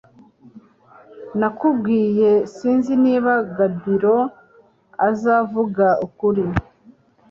[1.39, 4.17] Nakubwiye sinzi niba Gabiro
[5.09, 6.43] azavuga ukuri